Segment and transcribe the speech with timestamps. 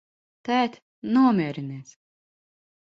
[0.47, 0.79] Tēt,
[1.19, 1.95] nomierinies!